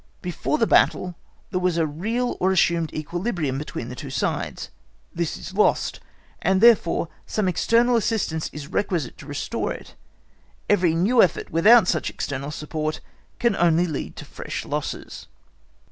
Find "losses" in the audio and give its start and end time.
14.65-15.27